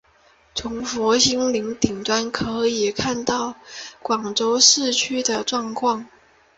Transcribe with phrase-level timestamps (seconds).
[0.55, 3.53] 从摩星岭顶端可以看到
[4.01, 6.07] 广州市区的状况。